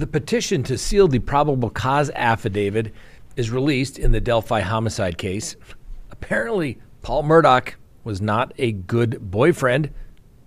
[0.00, 2.94] The petition to seal the probable cause affidavit
[3.36, 5.56] is released in the Delphi homicide case.
[6.10, 9.90] Apparently, Paul Murdaugh was not a good boyfriend.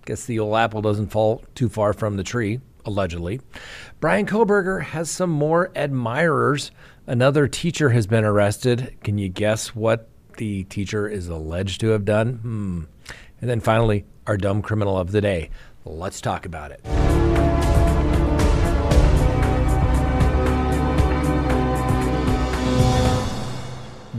[0.06, 3.40] Guess the old apple doesn't fall too far from the tree, allegedly.
[4.00, 6.72] Brian Kohberger has some more admirers.
[7.06, 8.96] Another teacher has been arrested.
[9.04, 12.38] Can you guess what the teacher is alleged to have done?
[12.38, 12.82] Hmm.
[13.40, 15.50] And then finally, our dumb criminal of the day.
[15.84, 17.23] Let's talk about it.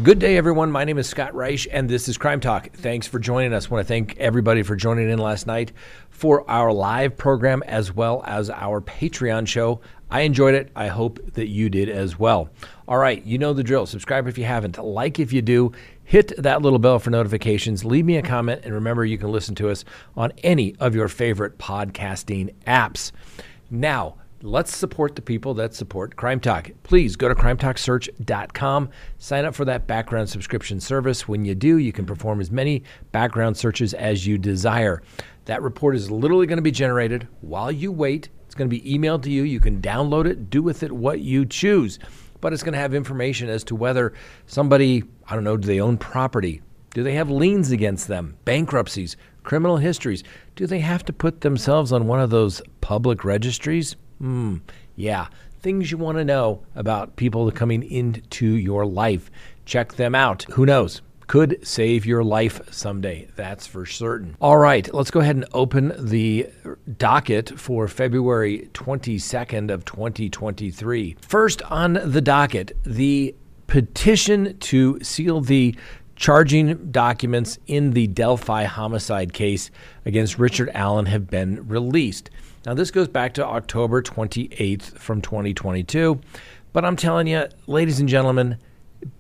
[0.06, 0.70] Good day, everyone.
[0.70, 2.70] My name is Scott Reisch, and this is Crime Talk.
[2.74, 3.66] Thanks for joining us.
[3.66, 5.72] I want to thank everybody for joining in last night
[6.12, 9.82] for our live program as well as our Patreon show.
[10.12, 10.70] I enjoyed it.
[10.76, 12.52] I hope that you did as well.
[12.88, 13.88] All right, you know the drill.
[13.88, 15.72] Subscribe if you haven't, like if you do,
[16.04, 19.56] hit that little bell for notifications, leave me a comment, and remember you can listen
[19.56, 19.86] to us
[20.16, 23.12] on any of your favorite podcasting apps.
[23.72, 26.70] Now, Let's support the people that support Crime Talk.
[26.84, 31.28] Please go to crimetalksearch.com, sign up for that background subscription service.
[31.28, 35.02] When you do, you can perform as many background searches as you desire.
[35.46, 38.30] That report is literally going to be generated while you wait.
[38.46, 39.42] It's going to be emailed to you.
[39.42, 41.98] You can download it, do with it what you choose.
[42.40, 44.14] But it's going to have information as to whether
[44.46, 46.62] somebody, I don't know, do they own property?
[46.94, 48.38] Do they have liens against them?
[48.46, 49.18] Bankruptcies?
[49.42, 50.24] Criminal histories?
[50.56, 53.96] Do they have to put themselves on one of those public registries?
[54.20, 54.58] Hmm,
[54.96, 55.28] yeah.
[55.62, 59.32] Things you want to know about people coming into your life.
[59.66, 60.44] Check them out.
[60.52, 61.02] Who knows?
[61.28, 63.28] Could save your life someday.
[63.36, 64.38] That's for certain.
[64.40, 66.48] All right, let's go ahead and open the
[67.00, 71.18] docket for February 22nd of 2023.
[71.22, 73.34] First on the docket, the
[73.66, 75.76] petition to seal the
[76.16, 79.72] charging documents in the Delphi homicide case
[80.06, 82.30] against Richard Allen have been released.
[82.66, 86.20] Now, this goes back to October 28th from 2022.
[86.74, 88.58] But I'm telling you, ladies and gentlemen,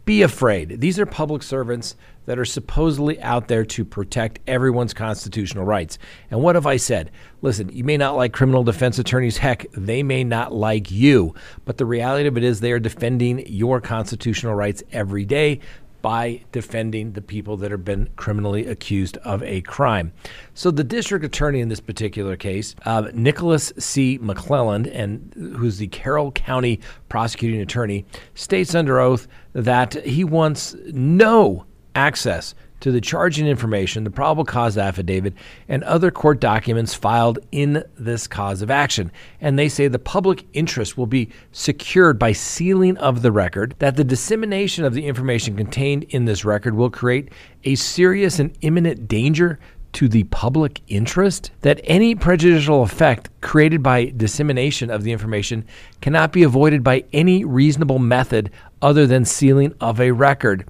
[0.03, 0.81] be afraid.
[0.81, 5.99] These are public servants that are supposedly out there to protect everyone's constitutional rights.
[6.31, 7.11] And what have I said?
[7.43, 9.37] Listen, you may not like criminal defense attorneys.
[9.37, 11.35] Heck, they may not like you.
[11.65, 15.59] But the reality of it is they are defending your constitutional rights every day
[16.05, 20.13] by defending the people that have been criminally accused of a crime.
[20.53, 24.19] So the district attorney in this particular case, uh, Nicholas C.
[24.19, 26.79] McLeland, and who's the Carroll County
[27.09, 28.05] prosecuting attorney,
[28.35, 31.65] states under oath that he wants no
[31.95, 32.53] access
[32.85, 35.33] to the charging information, the probable cause affidavit,
[35.67, 39.11] and other court documents filed in this cause of action.
[39.41, 43.95] And they say the public interest will be secured by sealing of the record, that
[43.95, 47.29] the dissemination of the information contained in this record will create
[47.63, 49.57] a serious and imminent danger
[49.93, 55.65] to the public interest, that any prejudicial effect created by dissemination of the information
[56.01, 58.51] cannot be avoided by any reasonable method
[58.83, 60.69] other than sealing of a record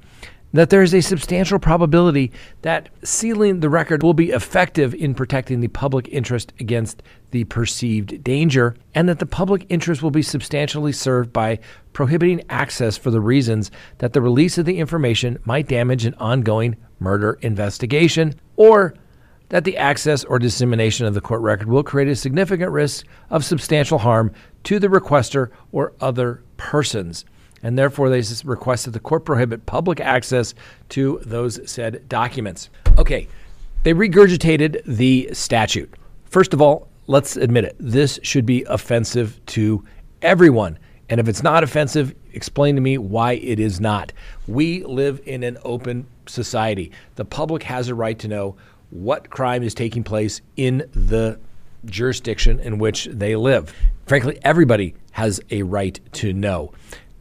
[0.57, 5.59] that there is a substantial probability that sealing the record will be effective in protecting
[5.59, 10.91] the public interest against the perceived danger, and that the public interest will be substantially
[10.91, 11.59] served by
[11.93, 16.75] prohibiting access for the reasons that the release of the information might damage an ongoing
[16.99, 18.93] murder investigation, or
[19.49, 23.45] that the access or dissemination of the court record will create a significant risk of
[23.45, 24.31] substantial harm
[24.63, 27.25] to the requester or other persons
[27.65, 30.53] and therefore they request that the court prohibit public access
[30.89, 32.69] to those said documents.
[32.99, 33.27] Okay,
[33.81, 35.91] they regurgitated the statute.
[36.25, 39.83] First of all, let's admit it, this should be offensive to
[40.21, 40.77] everyone.
[41.09, 44.13] And if it's not offensive, explain to me why it is not.
[44.45, 46.91] We live in an open society.
[47.15, 48.57] The public has a right to know
[48.91, 51.39] what crime is taking place in the
[51.85, 53.73] jurisdiction in which they live.
[54.05, 56.71] Frankly, everybody has a right to know.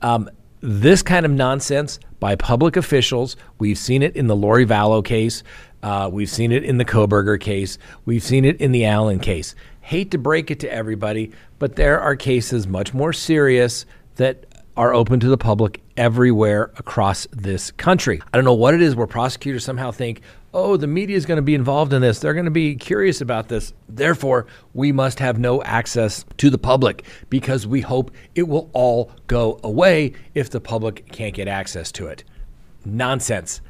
[0.04, 0.28] Um,
[0.60, 5.42] this kind of nonsense by public officials, we've seen it in the Lori Vallow case,
[5.82, 9.54] uh, we've seen it in the Kohberger case, we've seen it in the Allen case.
[9.81, 14.45] Hate to break it to everybody, but there are cases much more serious that
[14.77, 18.20] are open to the public everywhere across this country.
[18.32, 20.20] I don't know what it is where prosecutors somehow think,
[20.52, 22.20] oh, the media is going to be involved in this.
[22.20, 23.72] They're going to be curious about this.
[23.88, 29.10] Therefore, we must have no access to the public because we hope it will all
[29.26, 32.24] go away if the public can't get access to it.
[32.84, 33.60] Nonsense.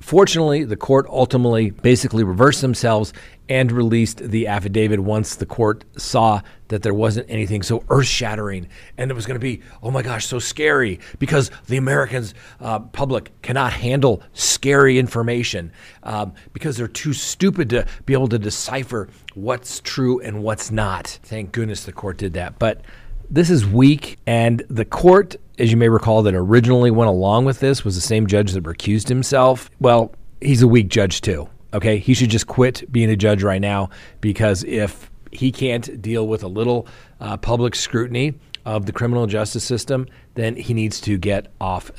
[0.00, 3.12] Fortunately, the court ultimately basically reversed themselves
[3.48, 8.66] and released the affidavit once the court saw that there wasn't anything so earth shattering
[8.96, 12.78] and it was going to be, oh my gosh, so scary because the Americans uh,
[12.78, 15.70] public cannot handle scary information
[16.04, 21.18] um, because they're too stupid to be able to decipher what's true and what's not.
[21.22, 22.58] Thank goodness the court did that.
[22.58, 22.80] But
[23.30, 27.60] This is weak, and the court, as you may recall, that originally went along with
[27.60, 29.70] this was the same judge that recused himself.
[29.80, 31.48] Well, he's a weak judge too.
[31.74, 33.90] Okay, he should just quit being a judge right now
[34.20, 36.86] because if he can't deal with a little
[37.20, 38.34] uh, public scrutiny
[38.64, 41.90] of the criminal justice system, then he needs to get off.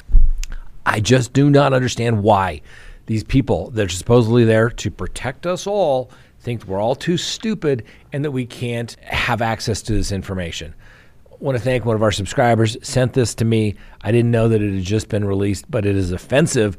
[0.86, 2.62] I just do not understand why
[3.08, 7.84] these people that are supposedly there to protect us all think we're all too stupid
[8.14, 10.74] and that we can't have access to this information.
[11.30, 13.76] I want to thank one of our subscribers sent this to me.
[14.02, 16.78] I didn't know that it had just been released, but it is offensive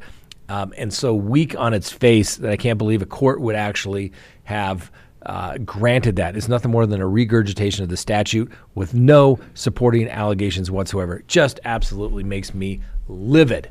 [0.49, 4.13] um, and so weak on its face that I can't believe a court would actually
[4.43, 4.91] have
[5.25, 6.37] uh, granted that.
[6.37, 11.23] It's nothing more than a regurgitation of the statute with no supporting allegations whatsoever.
[11.27, 13.69] Just absolutely makes me livid.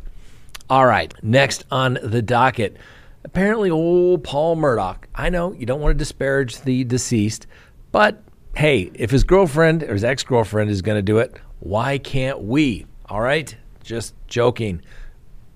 [0.68, 2.76] All right, next on the docket.
[3.24, 4.98] Apparently, old Paul Murdaugh.
[5.14, 7.46] I know you don't want to disparage the deceased,
[7.90, 8.22] but
[8.54, 12.42] hey, if his girlfriend or his ex girlfriend is going to do it, why can't
[12.42, 12.86] we?
[13.08, 13.56] All right?
[13.82, 14.82] Just joking.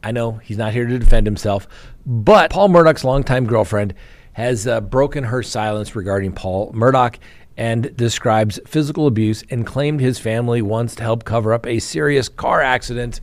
[0.02, 1.66] I know he's not here to defend himself,
[2.06, 3.94] but Paul Murdaugh's longtime girlfriend
[4.32, 7.16] has uh, broken her silence regarding Paul Murdaugh
[7.56, 12.28] and describes physical abuse and claimed his family once to help cover up a serious
[12.28, 13.20] car accident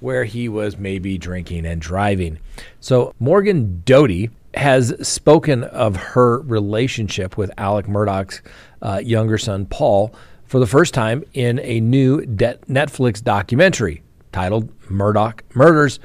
[0.00, 2.38] where he was maybe drinking and driving.
[2.80, 8.42] So Morgan Doty has spoken of her relationship with Alec Murdaugh's
[8.82, 10.14] uh, younger son, Paul,
[10.44, 14.02] for the first time in a new de- Netflix documentary
[14.36, 15.98] titled Murdaugh Murders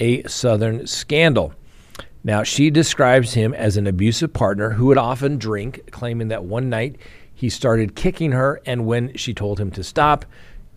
[0.00, 1.52] A Southern Scandal.
[2.24, 6.70] Now, she describes him as an abusive partner who would often drink, claiming that one
[6.70, 6.96] night
[7.34, 10.24] he started kicking her, and when she told him to stop,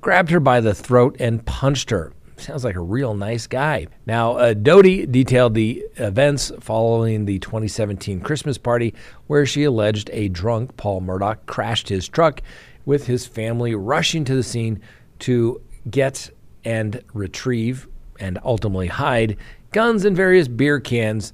[0.02, 2.12] grabbed her by the throat and punched her.
[2.36, 3.88] Sounds like a real nice guy.
[4.06, 8.94] Now, uh, Doty detailed the events following the 2017 Christmas party
[9.28, 12.42] where she alleged a drunk Paul Murdaugh crashed his truck
[12.84, 14.82] with his family rushing to the scene
[15.20, 16.32] to get
[16.68, 17.88] and retrieve
[18.20, 19.38] and ultimately hide
[19.72, 21.32] guns and various beer cans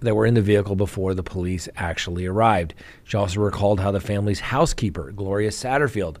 [0.00, 2.74] that were in the vehicle before the police actually arrived.
[3.04, 6.16] She also recalled how the family's housekeeper, Gloria Satterfield,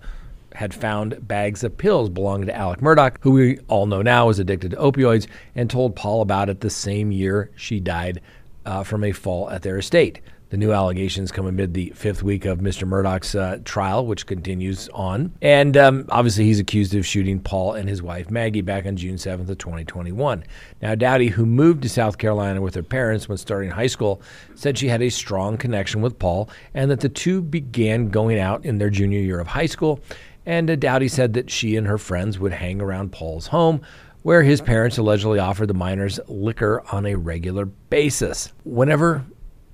[0.54, 4.38] had found bags of pills belonging to Alec Murdaugh, who we all know now is
[4.38, 5.26] addicted to opioids,
[5.56, 8.20] and told Paul about it the same year she died
[8.64, 10.20] uh, from a fall at their estate.
[10.52, 12.86] The new allegations come amid the fifth week of Mr.
[12.86, 15.32] Murdaugh's uh, trial, which continues on.
[15.40, 19.16] And um, obviously, he's accused of shooting Paul and his wife Maggie back on June
[19.16, 20.44] 7th of 2021.
[20.82, 24.20] Now, Doty, who moved to South Carolina with her parents when starting high school,
[24.54, 28.62] said she had a strong connection with Paul and that the two began going out
[28.66, 30.00] in their junior year of high school.
[30.44, 33.80] And uh, Doty said that she and her friends would hang around Paul's home
[34.22, 38.52] where his parents allegedly offered the minors liquor on a regular basis.
[38.64, 39.24] Whenever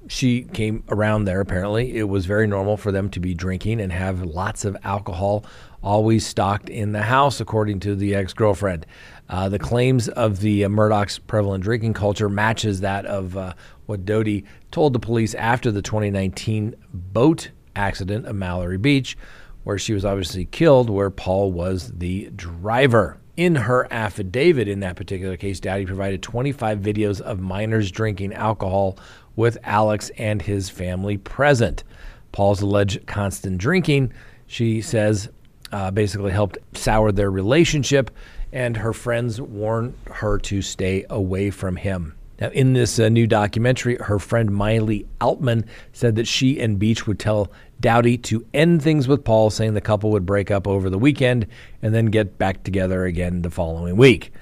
[0.09, 1.97] she came around there apparently.
[1.97, 5.45] It was very normal for them to be drinking and have lots of alcohol
[5.83, 8.85] always stocked in the house according to the ex-girlfriend.
[9.29, 13.53] Uh, the claims of the uh, murdaugh's prevalent drinking culture matches that of uh,
[13.87, 19.17] what doty told the police after the 2019 boat accident at mallory beach
[19.65, 23.19] where she was obviously killed where paul was the driver.
[23.37, 28.99] In her affidavit in that particular case, Doty provided 25 videos of minors drinking alcohol
[29.38, 31.85] with Alex and his family present.
[32.32, 34.12] Paul's alleged constant drinking,
[34.49, 35.29] she says,
[35.70, 38.11] uh, basically helped sour their relationship,
[38.52, 42.16] and her friends warned her to stay away from him.
[42.40, 47.07] Now, in this uh, new documentary, her friend Miley Altman said that she and Beach
[47.07, 50.90] would tell Doty to end things with Paul, saying the couple would break up over
[50.90, 51.47] the weekend
[51.80, 54.33] and then get back together again the following week.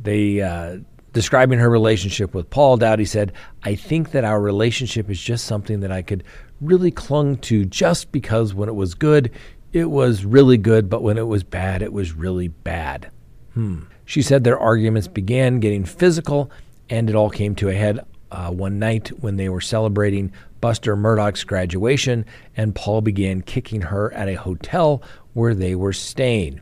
[0.00, 0.78] They uh,
[1.16, 3.32] Describing her relationship with Paul, Doty said,
[3.62, 6.22] I think that our relationship is just something that I could
[6.60, 9.30] really clung to just because when it was good,
[9.72, 13.10] it was really good, but when it was bad, it was really bad.
[13.54, 13.84] Hmm.
[14.04, 16.50] She said their arguments began getting physical,
[16.90, 20.30] and it all came to a head uh, one night when they were celebrating
[20.60, 22.26] Buster Murdaugh's graduation,
[22.58, 26.60] and Paul began kicking her at a hotel where they were staying.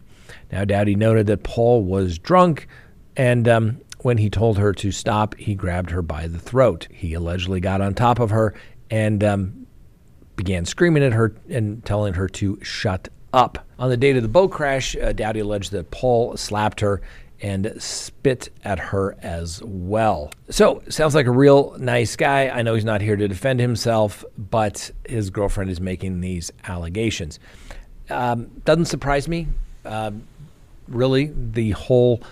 [0.52, 2.68] Now, Doty noted that Paul was drunk,
[3.16, 6.87] and um, when he told her to stop, he grabbed her by the throat.
[6.90, 8.54] He allegedly got on top of her
[8.90, 9.66] and um,
[10.37, 13.66] began screaming at her and telling her to shut up.
[13.78, 17.00] On the date of the boat crash, uh, Doty alleged that Paul slapped her
[17.40, 20.30] and spit at her as well.
[20.50, 22.50] So, sounds like a real nice guy.
[22.50, 27.40] I know he's not here to defend himself, but his girlfriend is making these allegations.
[28.11, 29.49] Um, doesn't surprise me.
[29.82, 30.11] Uh,
[30.88, 32.23] really, the whole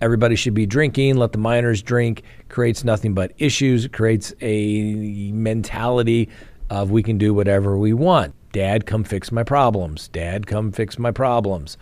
[0.00, 6.28] everybody should be drinking, let the minors drink, creates nothing but issues, creates a mentality
[6.70, 8.34] of we can do whatever we want.
[8.52, 10.08] Dad, come fix my problems.
[10.08, 11.76] Dad, come fix my problems.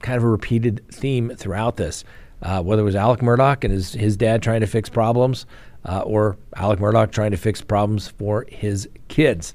[0.00, 2.04] Kind of a repeated theme throughout this.
[2.42, 5.46] Uh, whether it was Alec Murdaugh and his, his dad trying to fix problems,
[5.84, 9.54] uh, or Alec Murdaugh trying to fix problems for his kids.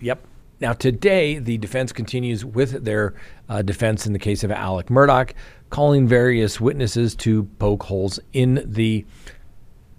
[0.00, 0.20] Yep.
[0.60, 3.14] Now, today, the defense continues with their
[3.48, 5.32] uh, defense in the case of Alec Murdaugh,
[5.74, 9.04] calling various witnesses to poke holes in the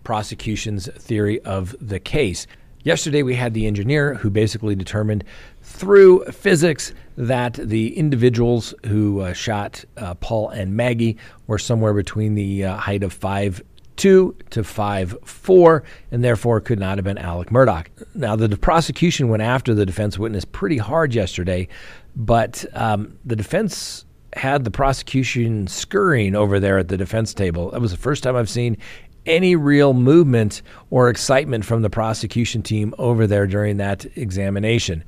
[0.06, 2.48] prosecution's theory of the case.
[2.84, 5.26] Yesterday, we had the engineer who basically determined
[5.64, 11.18] through physics that the individuals who uh, shot uh, Paul and Maggie
[11.48, 13.62] were somewhere between the uh, height of five
[13.98, 17.86] two to five four, and therefore could not have been Alec Murdaugh.
[18.14, 21.68] Now, the prosecution went after the defense witness pretty hard yesterday,
[22.16, 24.05] but um, the defense
[24.36, 27.72] had the prosecution scurrying over there at the defense table.
[27.72, 28.78] That was the first time I've seen
[29.26, 35.04] any real movement or excitement from the prosecution team over there during that examination.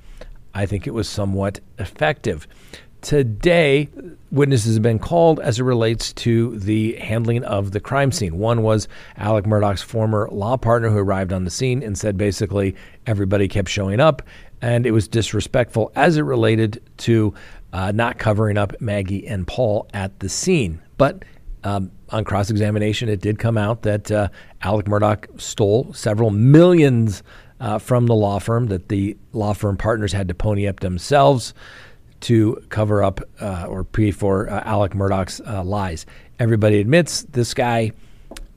[0.54, 2.48] I think it was somewhat effective.
[3.02, 3.90] Today,
[4.32, 8.40] witnesses have been called as it relates to the handling of the crime scene.
[8.40, 12.76] One was Alec Murdaugh's former law partner who arrived on the scene and said basically
[13.06, 14.24] everybody kept showing up
[14.62, 17.34] and it was disrespectful as it related to
[17.78, 20.82] uh, not covering up Maggie and Paul at the scene.
[20.98, 21.22] But
[21.64, 24.30] um, on cross examination, it did come out that uh,
[24.64, 27.22] Alec Murdaugh stole several millions
[27.60, 31.54] uh, from the law firm, that the law firm partners had to pony up themselves
[32.22, 36.08] to cover up uh, or pay for uh, Alec Murdaugh's uh, lies.
[36.40, 37.92] Everybody admits this guy.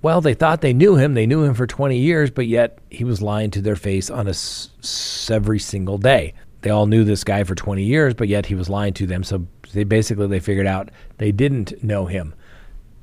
[0.00, 1.12] Well, they thought they knew him.
[1.12, 4.28] They knew him for 20 years, but yet he was lying to their face on
[4.28, 6.32] a s- every single day.
[6.62, 9.24] They all knew this guy for 20 years, but yet he was lying to them.
[9.24, 12.34] So they basically they figured out they didn't know him.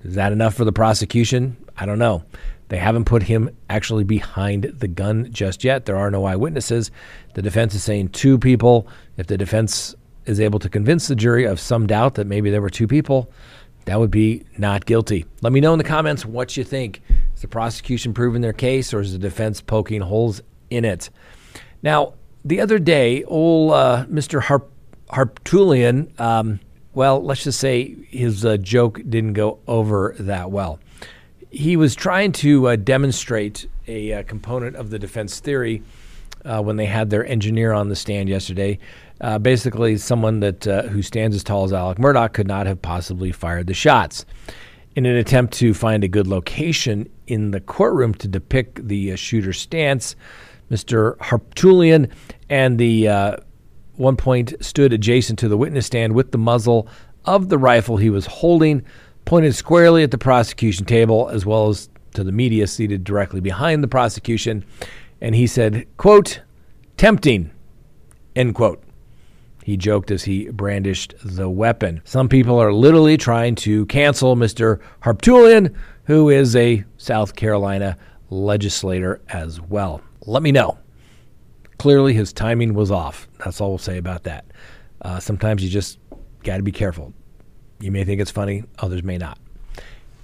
[0.03, 1.57] Is that enough for the prosecution?
[1.77, 2.23] I don't know.
[2.69, 5.85] They haven't put him actually behind the gun just yet.
[5.85, 6.91] There are no eyewitnesses.
[7.33, 8.87] The defense is saying two people.
[9.15, 9.95] If the defense
[10.25, 13.31] is able to convince the jury of some doubt that maybe there were two people,
[13.85, 15.25] that would be not guilty.
[15.41, 17.01] Let me know in the comments what you think.
[17.33, 21.09] Is the prosecution proving their case or is the defense poking holes in it?
[21.81, 22.15] Now,
[22.47, 24.41] the other day, old uh, Mr.
[24.41, 24.71] Harp-
[25.09, 26.59] Harpootlian, um,
[26.93, 30.79] well, let's just say his uh, joke didn't go over that well.
[31.49, 35.83] He was trying to uh, demonstrate a uh, component of the defense theory
[36.45, 38.79] uh, when they had their engineer on the stand yesterday.
[39.19, 43.31] Uh, basically, someone that who stands as tall as Alec Murdaugh could not have possibly
[43.31, 44.25] fired the shots.
[44.95, 49.59] In an attempt to find a good location in the courtroom to depict the shooter's
[49.59, 50.15] stance,
[50.71, 51.17] Mr.
[51.17, 52.11] Harpootlian
[52.49, 53.37] and the uh,
[53.95, 56.87] one point stood adjacent to the witness stand with the muzzle
[57.25, 58.83] of the rifle he was holding
[59.25, 63.83] pointed squarely at the prosecution table as well as to the media seated directly behind
[63.83, 64.63] the prosecution
[65.19, 66.41] and he said quote
[66.95, 67.51] tempting
[68.35, 68.81] end quote
[69.67, 71.99] he joked as he brandished the weapon.
[72.05, 74.79] Some people are literally trying to cancel Mr.
[75.03, 77.97] Harpootlian, who is a South Carolina
[78.29, 79.99] legislator as well.
[80.27, 80.77] Let me know.
[81.79, 83.29] Clearly, his timing was off.
[83.39, 84.45] That's all we'll say about that.
[85.01, 85.99] Uh, sometimes you just
[86.43, 87.13] got to be careful.
[87.79, 89.39] You may think it's funny, others may not.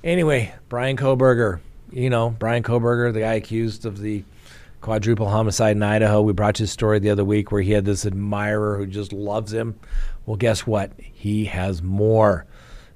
[0.03, 4.25] Anyway, Brian Kohberger, you know, Brian Kohberger, the guy accused of the
[4.81, 6.21] quadruple homicide in Idaho.
[6.21, 9.13] We brought you a story the other week where he had this admirer who just
[9.13, 9.79] loves him.
[10.25, 10.91] Well, guess what?
[10.97, 12.45] He has more.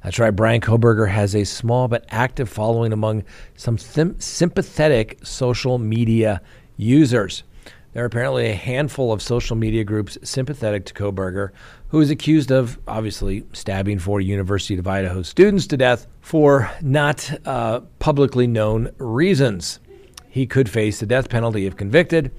[0.03, 0.35] That's right.
[0.35, 3.23] Brian Kohberger has a small but active following among
[3.55, 6.41] some sim- sympathetic social media
[6.77, 7.43] users.
[7.93, 11.50] There are apparently a handful of social media groups sympathetic to Kohberger,
[11.89, 17.31] who is accused of obviously stabbing four University of Idaho students to death for not
[17.46, 19.79] uh, publicly known reasons
[20.29, 22.31] he could face the death penalty if convicted.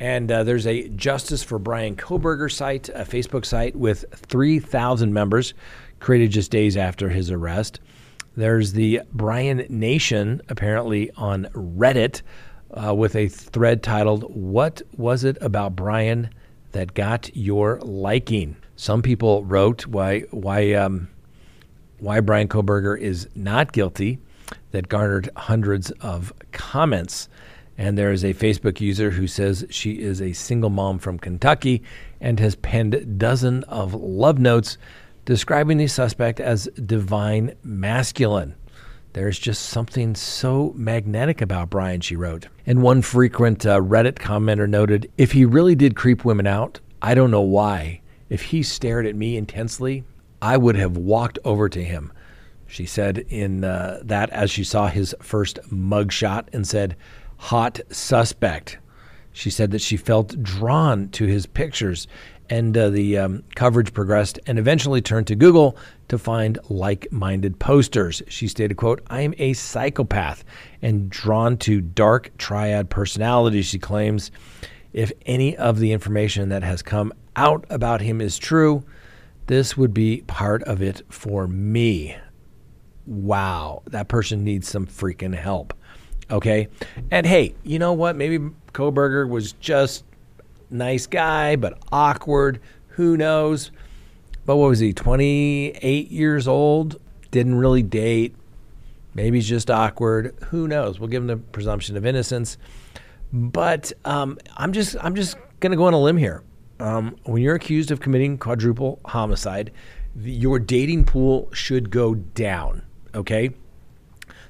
[0.00, 5.54] And uh, there's a Justice for Brian Kohberger site, a Facebook site with 3,000 members,
[6.00, 7.78] created just days after his arrest.
[8.36, 12.22] There's the Brian Nation, apparently on Reddit,
[12.74, 16.30] uh, with a thread titled, What Was It About Brian
[16.72, 18.56] That Got Your Liking?
[18.76, 21.08] Some people wrote why, why, um,
[21.98, 24.18] why Bryan Kohberger is not guilty
[24.72, 27.28] that garnered hundreds of comments.
[27.78, 31.82] And there is a Facebook user who says she is a single mom from Kentucky
[32.20, 34.78] and has penned dozen of love notes
[35.24, 38.54] describing the suspect as divine masculine.
[39.14, 42.48] There's just something so magnetic about Brian, she wrote.
[42.66, 47.14] And one frequent uh, Reddit commenter noted if he really did creep women out, I
[47.14, 48.00] don't know why.
[48.28, 50.02] If he stared at me intensely,
[50.42, 52.12] I would have walked over to him.
[52.66, 56.96] She said in uh, that as she saw his first mugshot and said,
[57.36, 58.78] hot suspect.
[59.30, 62.08] She said that she felt drawn to his pictures
[62.50, 68.22] And uh, the um, coverage progressed and eventually turned to Google to find like-minded posters.
[68.28, 70.44] She stated, quote, I am a psychopath
[70.82, 74.30] and drawn to dark triad personalities, she claims.
[74.92, 78.84] If any of the information that has come out about him is true,
[79.46, 82.16] this would be part of it for me.
[83.06, 85.74] Wow, that person needs some freaking help.
[86.30, 86.68] Okay.
[87.10, 88.16] And hey, you know what?
[88.16, 88.38] Maybe
[88.72, 90.04] kohberger was just
[90.70, 92.60] nice guy, but awkward.
[92.88, 93.70] Who knows?
[94.46, 97.00] But what was he, 28 years old?
[97.30, 98.36] Didn't really date.
[99.14, 100.36] Maybe he's just awkward.
[100.48, 100.98] Who knows?
[100.98, 102.58] We'll give him the presumption of innocence.
[103.32, 106.42] But um, I'm just I'm just gonna go on a limb here.
[106.80, 109.72] Um, when you're accused of committing quadruple homicide,
[110.20, 112.82] your dating pool should go down.
[113.14, 113.50] Okay.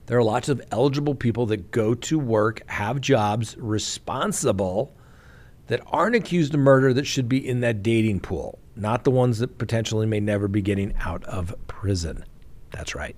[0.06, 4.94] There are lots of eligible people that go to work, have jobs, responsible,
[5.66, 9.38] that aren't accused of murder that should be in that dating pool, not the ones
[9.38, 12.24] that potentially may never be getting out of prison.
[12.70, 13.16] That's right.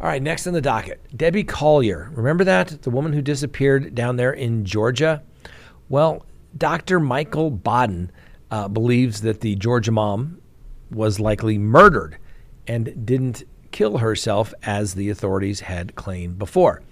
[0.00, 2.10] All right, next on the docket Debbie Collier.
[2.14, 2.82] Remember that?
[2.82, 5.22] The woman who disappeared down there in Georgia?
[5.88, 6.24] Well,
[6.56, 7.00] Dr.
[7.00, 8.10] Michael Baden
[8.50, 10.40] uh, believes that the Georgia mom
[10.90, 12.18] was likely murdered
[12.66, 16.82] and didn't kill herself as the authorities had claimed before.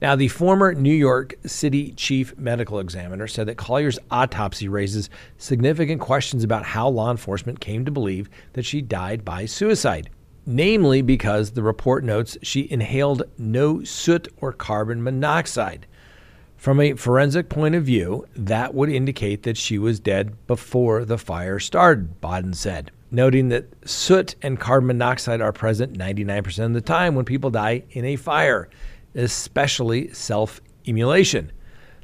[0.00, 6.00] Now, the former New York City chief medical examiner said that Collier's autopsy raises significant
[6.00, 10.08] questions about how law enforcement came to believe that she died by suicide.
[10.46, 15.86] Namely, because the report notes she inhaled no soot or carbon monoxide.
[16.56, 21.18] From a forensic point of view, that would indicate that she was dead before the
[21.18, 26.80] fire started, Baden said noting that soot and carbon monoxide are present 99% of the
[26.80, 28.68] time when people die in a fire,
[29.14, 31.52] especially self immolation.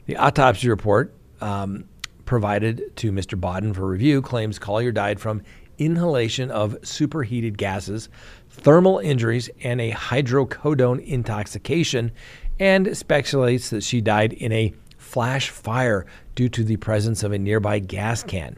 [0.07, 1.89] The autopsy report um,
[2.25, 3.41] provided to Mr.
[3.41, 5.43] Baden for review claims Collier died from
[5.79, 8.09] inhalation of superheated gases,
[8.51, 12.13] thermal injuries, and a hydrocodone intoxication,
[12.61, 17.39] and speculates that she died in a flash fire due to the presence of a
[17.39, 18.57] nearby gas can.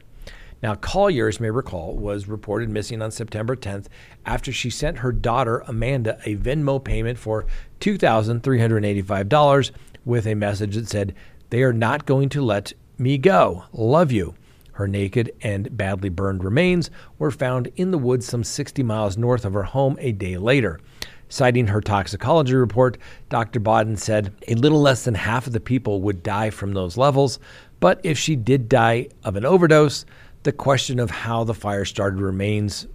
[0.62, 3.86] Now, Collier, as may recall, was reported missing on September 10th
[4.24, 7.44] after she sent her daughter Amanda a Venmo payment for
[7.80, 9.70] $2,385
[10.04, 11.14] with a message that said,
[11.50, 13.64] They are not going to let me go.
[13.72, 14.34] Love you.
[14.72, 19.44] Her naked and badly burned remains were found in the woods some 60 miles north
[19.44, 20.80] of her home a day later.
[21.28, 22.98] Citing her toxicology report,
[23.30, 23.58] Dr.
[23.58, 27.40] Baden said a little less than half of the people would die from those levels,
[27.80, 30.04] but if she did die of an overdose,
[30.46, 32.86] the question of how the fire started remains,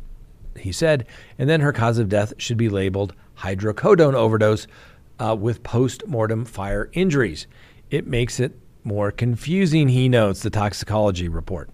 [0.57, 1.05] he said,
[1.37, 4.67] and then her cause of death should be labeled hydrocodone overdose
[5.19, 7.47] uh, with post mortem fire injuries.
[7.89, 11.69] It makes it more confusing, he notes, the toxicology report.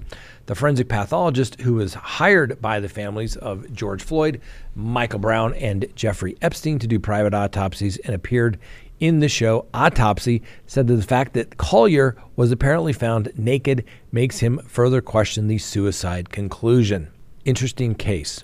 [0.47, 4.41] The forensic pathologist who was hired by the families of George Floyd,
[4.73, 8.57] Michael Brown, and Jeffrey Epstein to do private autopsies and appeared
[8.99, 14.39] in the show Autopsy said that the fact that Collier was apparently found naked makes
[14.39, 17.09] him further question the suicide conclusion.
[17.45, 18.43] Interesting case,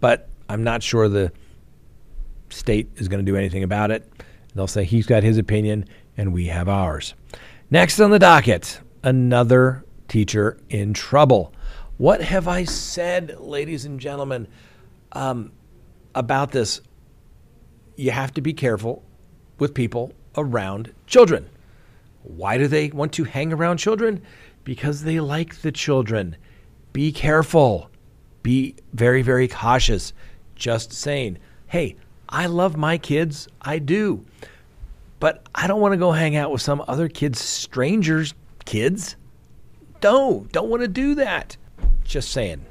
[0.00, 1.32] but I'm not sure the
[2.50, 4.10] state is going to do anything about it.
[4.54, 7.14] They'll say he's got his opinion and we have ours.
[7.70, 11.52] Next on the docket, another teacher in trouble.
[11.96, 14.48] What have I said, ladies and gentlemen,
[15.12, 15.52] um,
[16.14, 16.80] about this?
[17.96, 19.04] You have to be careful
[19.58, 21.48] with people around children.
[22.22, 24.22] Why do they want to hang around children?
[24.64, 26.36] Because they like the children.
[26.92, 27.90] Be careful.
[28.42, 30.12] Be very, very cautious.
[30.54, 31.96] Just saying, hey,
[32.28, 33.48] I love my kids.
[33.60, 34.24] I do.
[35.20, 39.16] But I don't want to go hang out with some other kids, strangers' kids.
[40.00, 40.50] Don't.
[40.52, 41.56] Don't want to do that.
[42.04, 42.64] Just saying.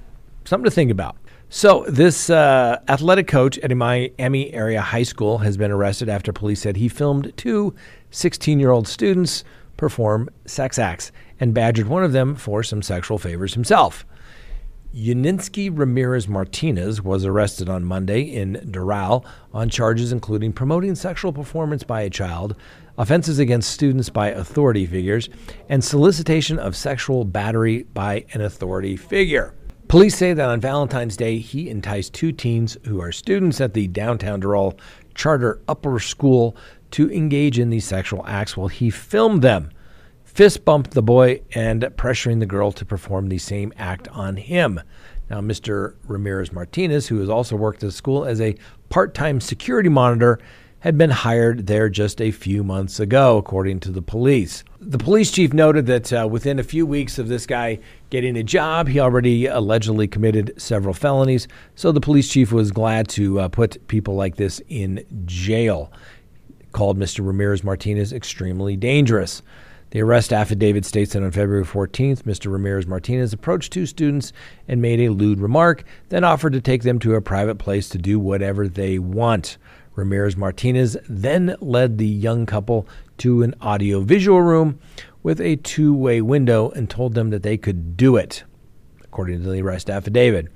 [0.46, 1.16] Something to think about.
[1.56, 6.34] So, this uh, athletic coach at a Miami area high school has been arrested after
[6.34, 7.76] police said he filmed two
[8.10, 9.44] 16 year old students
[9.78, 14.04] perform sex acts and badgered one of them for some sexual favors himself.
[14.96, 21.84] Yuninsky Ramirez Martinez was arrested on Monday in Doral on charges including promoting sexual performance
[21.84, 22.56] by a child,
[22.98, 25.30] offenses against students by authority figures,
[25.70, 29.54] and solicitation of sexual battery by an authority figure.
[29.88, 33.88] Police say that on Valentine's Day, he enticed two teens who are students at the
[33.88, 34.80] downtown Doral
[35.14, 36.56] Charter Upper School
[36.92, 39.70] to engage in these sexual acts while he filmed them,
[40.24, 44.80] fist bumped the boy, and pressuring the girl to perform the same act on him.
[45.30, 45.96] Now, Mr.
[46.08, 48.56] Ramirez Martinez, who has also worked at the school as a
[48.90, 50.40] part time security monitor,
[50.84, 54.66] had been hired there just a few months ago, according to the police.
[54.82, 58.44] The police chief noted that uh, within a few weeks of this guy getting a
[58.44, 61.48] job, he already allegedly committed several felonies.
[61.76, 65.90] So the police chief was glad to uh, put people like this in jail.
[66.74, 67.26] Called Mr.
[67.26, 69.42] Ramirez Martinez extremely dangerous.
[69.92, 72.52] The arrest affidavit states that on February 14th, Mr.
[72.52, 74.34] Ramirez Martinez approached two students
[74.68, 77.98] and made a lewd remark, then offered to take them to a private place to
[77.98, 79.58] do whatever they want.
[79.96, 82.88] Ramirez Martinez then led the young couple
[83.20, 84.80] to an audio-visual room
[85.22, 88.44] with a two way window and told them that they could do it,
[89.04, 90.48] according to the arrest affidavit.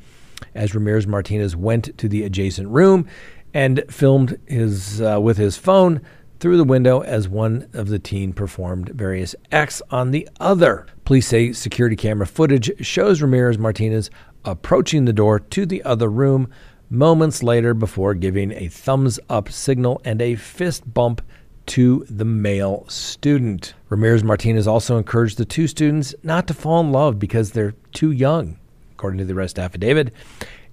[0.53, 3.07] As Ramirez Martinez went to the adjacent room
[3.53, 6.01] and filmed his uh, with his phone,
[6.39, 10.85] through the window as one of the teen performed various acts on the other.
[11.05, 14.09] Police say security camera footage shows Ramirez Martinez
[14.45, 16.49] approaching the door to the other room
[16.89, 21.21] moments later before giving a thumbs up signal and a fist bump
[21.67, 23.73] to the male student.
[23.89, 28.11] Ramirez Martinez also encouraged the two students not to fall in love because they're too
[28.11, 28.57] young,
[28.93, 30.13] according to the arrest affidavit.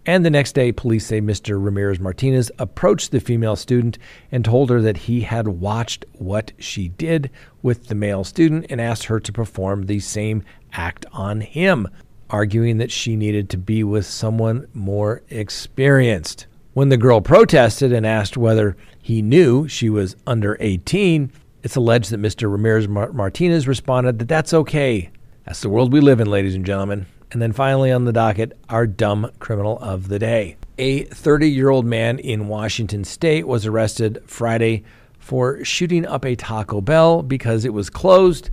[0.07, 1.63] And the next day, police say Mr.
[1.63, 3.99] Ramirez Martinez approached the female student
[4.31, 7.31] and told her that he had watched what she did
[7.63, 11.89] with the male student and asked her to perform the same act on him,
[12.35, 16.49] arguing that she needed to be with someone more experienced.
[16.73, 21.31] When the girl protested and asked whether he knew she was under 18,
[21.63, 22.51] it's alleged that Mr.
[22.51, 25.11] Ramirez Martinez responded that that's okay.
[25.45, 27.07] That's the world we live in, ladies and gentlemen.
[27.31, 30.57] And then finally on the docket, our dumb criminal of the day.
[30.77, 34.83] A 30 year old man in Washington state was arrested Friday
[35.21, 38.51] for shooting up a Taco Bell because it was closed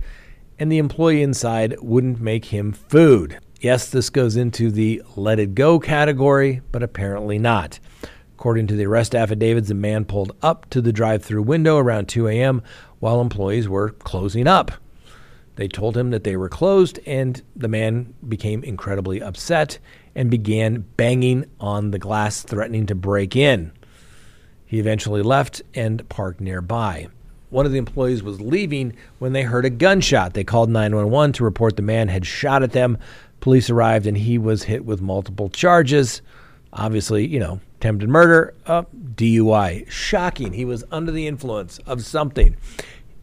[0.60, 3.40] and the employee inside wouldn't make him food.
[3.62, 7.78] Yes, this goes into the let it go category, but apparently not.
[8.34, 12.08] According to the arrest affidavits, the man pulled up to the drive through window around
[12.08, 12.60] 2 a.m.
[12.98, 14.72] while employees were closing up.
[15.54, 19.78] They told him that they were closed, and the man became incredibly upset
[20.16, 23.70] and began banging on the glass, threatening to break in.
[24.66, 27.06] He eventually left and parked nearby.
[27.50, 30.32] One of the employees was leaving when they heard a gunshot.
[30.32, 32.98] They called 911 to report the man had shot at them.
[33.42, 36.22] Police arrived and he was hit with multiple charges.
[36.72, 39.90] Obviously, you know, attempted murder, uh, DUI.
[39.90, 40.54] Shocking.
[40.54, 42.56] He was under the influence of something.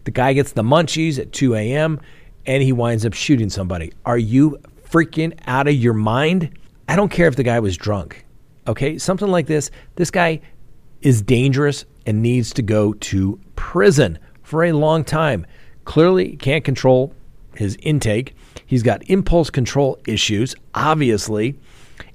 [0.04, 2.00] The guy gets the munchies at 2 a.m
[2.46, 3.94] and he winds up shooting somebody.
[4.06, 4.58] Are you
[4.90, 6.58] freaking out of your mind?
[6.88, 8.26] I don't care if the guy was drunk.
[8.68, 9.70] Okay, something like this.
[9.96, 10.42] This guy
[11.02, 15.46] is dangerous and needs to go to prison for a long time.
[15.86, 17.14] Clearly, can't control
[17.56, 18.36] his intake.
[18.70, 21.56] He's got impulse control issues, obviously.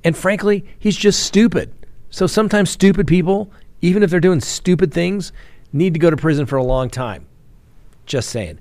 [0.05, 1.75] And frankly, he's just stupid.
[2.11, 5.33] So sometimes stupid people, even if they're doing stupid things,
[5.73, 7.27] need to go to prison for a long time.
[8.07, 8.61] Just saying.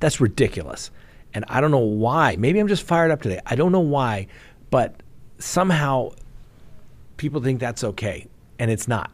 [0.00, 0.90] That's ridiculous.
[1.34, 2.36] And I don't know why.
[2.36, 3.40] Maybe I'm just fired up today.
[3.44, 4.26] I don't know why,
[4.70, 5.02] but
[5.36, 6.12] somehow
[7.18, 8.26] people think that's okay,
[8.58, 9.10] and it's not.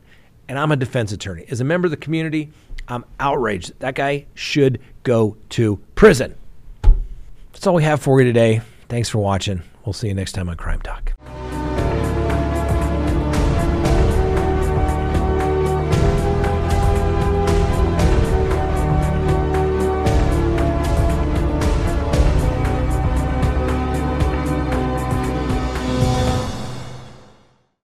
[0.49, 1.47] And I'm a defense attorney.
[1.51, 2.53] As a member of the community,
[2.87, 3.73] I'm outraged.
[3.81, 6.37] That guy should go to prison.
[7.61, 8.63] That's all we have for you today.
[8.89, 9.63] Thanks for watching.
[9.85, 11.13] We'll see you next time on Crime Talk.